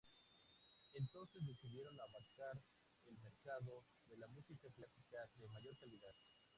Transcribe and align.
Entonces 0.95 1.45
decidieron 1.45 1.95
abarcar 1.99 2.59
el 3.05 3.19
mercado 3.19 3.85
de 4.09 4.17
la 4.17 4.25
música 4.29 4.67
clásica, 4.75 5.29
de 5.35 5.47
mayor 5.49 5.77
calidad. 5.77 6.13